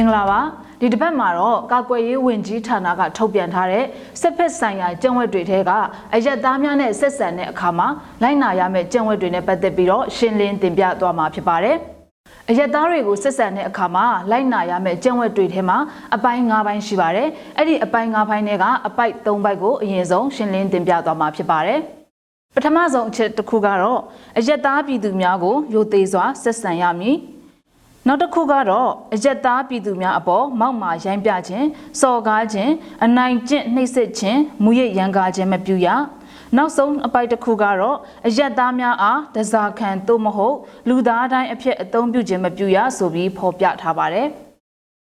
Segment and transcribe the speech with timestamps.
[0.00, 0.40] င်္ဂလာပါ
[0.80, 3.84] ဒီတစ်ပတ်မှာတော့ကာကွယ်ရေးဝန်ကြီးဌာနကထုတ်ပြန်ထားတဲ့
[4.20, 5.70] စစ်ဖက်ဆိုင်ရာကျင့်ဝတ်တွေထဲက
[6.14, 7.88] အရက်သားများနဲ့ဆက်ဆံတဲ့အခါမှာ
[8.22, 11.76] လိုက်နာရမယ့်ကျင့်ဝတ်တွေနဲ့ပတ်သက်ပြီးတော့ရှင်းလင်းတင်ပြသွားမှာဖြစ်ပါတယ်
[12.50, 15.78] အရက်သားတွေကိုဆက်ဆံတဲ့အခါမှာလိုက်နာရမယ့်ကျင့်ဝတ်တွေထဲမှာ
[16.14, 21.80] အပိုင်း၅ပိုင်းရှိပါတယ်အဲ့ဒီအပိုင်း၅ပိုင်းတွေကအပိုက်၃ပိုက်ကိုအရင်ဆုံးရှင်းလင်းတင်ပြသွားမှာဖြစ်ပါတယ်
[22.54, 24.00] ပထမဆုံးအချက်တစ်ခုကတော့
[24.38, 27.16] အရက်သားပြည်သူများကိုယိုသေးစွာဆက်ဆံရမည်
[28.08, 31.66] နောက်တစ်ခုကတော့အရက်သားပြည်သူများအပေါ်မောက်မာရိုင်းပြခြင်း
[32.00, 32.72] စော်ကားခြင်း
[33.04, 35.88] အနိုင်ကျင့်နှိပ်စက်ခြင်းမူရစ်ရန်ကားခြင်းမပြုရ
[36.56, 37.96] နောက်ဆုံးအပိုက်တစ်ခုကတော့
[38.26, 40.56] အရက်သားများအားတစားခံသို့မဟုတ်
[40.88, 44.28] လူသားတိုင်းအဖြစ်အသုံးပြုခြင်းမပြုရဆိုပြီးဖော်ပြထားပါတယ်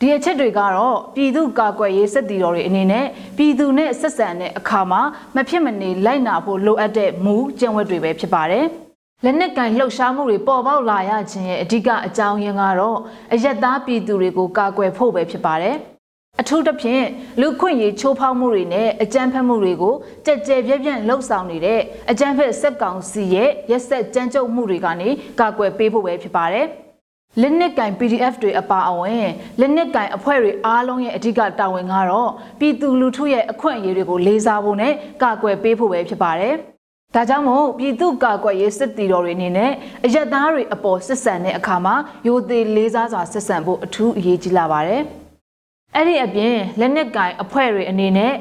[0.00, 5.00] ဒီအချက်တွေကတော့ပြည်သူကာကွယ်ရေးစစ်တီတော်တွေအနေနဲ့ပြည်သူနဲ့ဆက်ဆံတဲ့အခါမှာ
[5.34, 8.66] မဖြစ်မနေလိုက်နာဖို့လိုအပ်တဲ့မူကျင့်ဝတ်တွေပဲဖြစ်ပါတယ်။
[9.24, 12.98] လက်နက်ကင်လှုပ်ရှားမှုတွေပေါ်ပေါက်လာရခြင်းရဲ့အဓိကအကြောင်းရင်းကတော့
[13.32, 15.76] အယက်သားပြည်သူတွေကိုကာကွယ်ဖို့ပဲဖြစ်ပါတယ်။
[16.40, 17.04] အထူးသဖြင့်
[17.40, 19.94] လူခွင့်ရေးချိုးဖောက်မှုတွေနဲ့အကြမ်းဖက်မှုတွေကို
[20.26, 25.08] ကြက်ကြဲပြက်ပြန့်လှုပ်ဆောင်နေတဲ့အကြမ်းဖက်စက်ကောင်စီရဲ့ရက်ဆက်ကြမ်းကြုတ်မှုတွေကနေ
[25.40, 26.66] ကာကွယ်ပေးဖို့ပဲဖြစ်ပါတယ်။
[27.40, 29.28] လက်နက်ကင် PDF တွေအပါအဝင်
[29.60, 34.92] လက်နက်ကင်အဖွဲ့တွေအားလုံးရဲ့အဓိကတာဝန်ကတော့ပြည်သူလူထုရဲ့အခွင့်အရေးတွေကိုလေးစားဖို့နဲ့
[35.22, 36.56] ကာကွယ်ပေးဖို့ပဲဖြစ်ပါတယ်။
[37.14, 39.72] ဒါကြောင့်မို့ပြည်သူကာကွယ်ရေးစစ်တီတော်တွေအနေနဲ့
[40.04, 41.94] အရက်သားတွေအပေါ်စစ်ဆန်တဲ့အခါမှာ
[42.26, 45.02] ရိုသေလေးစားစွာစစ်ဆန်ဖို့အထူးအရေးကြီးလာပါတယ်။
[45.94, 48.32] အဲ့ဒီအပြင်လက်နက်ကင်အဖွဲ့တွေအနေနဲ့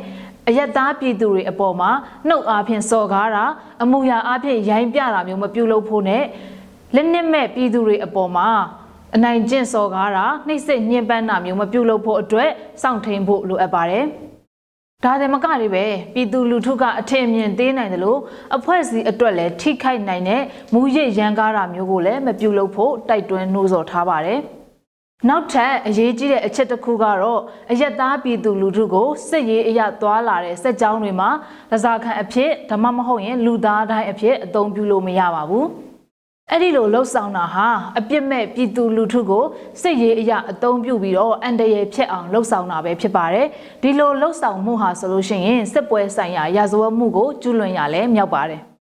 [0.48, 1.92] အယက်သားပြည်သူတွေအပေါ်မှာ
[2.28, 3.46] နှုတ်အားဖြင့်စော်ကားတာ
[3.84, 6.24] အမှုရာအားဖြင့်ရိုင်းပြတာမျိုးမပြုလုပ်ဖို့နဲ့
[6.96, 8.50] လက်နက်မဲ့ပြည်သူတွေအပေါ်မှာ
[9.16, 12.50] အနိုင်ကျင့်စော်ကားတာနှိပ်စက်ညှဉ်းပန်းတာမျိုးမပြုလုပ်ဖို့အတွက်
[12.82, 14.06] စောင့်ထိန်ဖို့လိုအပ်ပါတယ်။
[15.04, 18.20] ဒါတယ်မကလေးပဲပြည်သူလူထုကအထင်အမြင်သေးနိုင်တယ်လို့
[18.56, 20.42] အဖွဲ့အစည်းအတွက်လည်းထိခိုက်နိုင်တဲ့
[20.74, 24.40] မူရစ်ရန်ကားတာမျိုးကိုလည်းမပြုလုပ်ဖို့တိုက်တွန်းနှိုးဆော်ထားပါတယ်။
[25.30, 27.42] နောက်ထပ်အရေးကြီးတဲ့အချက်တစ်ခုကတော့
[27.72, 31.30] အယက်သားပြည်သူလူထုကိုစစ်ရေးအရသွားလာတဲ့စက်ကြောင်းတွေမှာ
[31.72, 35.68] လစားခံအဖြစ်ဓမ္မမဟုတ်ရင်လူသားတိုင်းအဖြစ်အသုံးပြုလို့မရပါဘူး။
[36.52, 37.68] အဲ့ဒီလိုလှုပ်ဆောင်တာဟာ
[38.00, 39.44] အပြစ်မဲ့ပြည်သူလူထုကို
[39.82, 43.48] စစ်ရေးအရာအသုံးပြုပြီးတော့အန်တရယ်ဖြစ်အောင်လှုပ်ဆောင်တာပဲဖြစ်ပါတယ်
[43.84, 48.75] ဒီလိုလှုပ်ဆောင်မှုဟာဆိုလို့ရှိရင်စစ်ပွဲဆိုင်ရာရာဇဝတ်မှုကိုကျူးလွန်ရလဲမြောက်ပါတယ်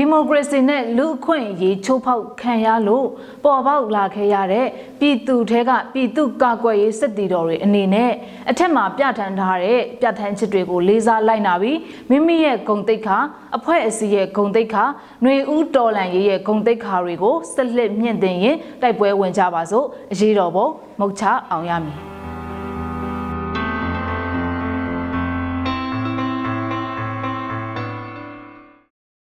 [0.00, 3.06] ဒီမိုကရေစီနဲ့လူအခွင့်အရေးချိုးဖောက်ခံရလို့
[3.44, 4.66] ပေါ်ပေါက်လာခဲ့ရတဲ့
[5.00, 8.10] ပြည်သူထဲကပြည်သူကာကွယ်ရေးစစ်တီတော်တွေအနေနဲ့
[8.50, 11.78] အထက်မှာပြဋ္ဌာန်းထားတဲ့ပြဋ္ဌာန်းချက်တွေကိုလေးစားလိုက်နာပြီး
[12.10, 13.18] မိမိရဲ့ဂုံတိတ်ခါ
[13.56, 14.84] အဖွဲ့အစည်းရဲ့ဂုံတိတ်ခါ
[15.22, 20.66] ຫນွေဦးတော်လန်ရေးရဲ့ဂုံတိတ်ခါတွေကိုဆက်လက်မြင့်တင်ရင်တိုက်ပွဲဝင်ကြပါစို့အရေးတော်ပုံ
[21.00, 22.17] မုတ်ချအောင်ရမည်